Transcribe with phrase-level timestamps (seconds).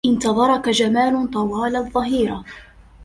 [0.05, 2.43] انتظرك جمال طوال الظهيرة.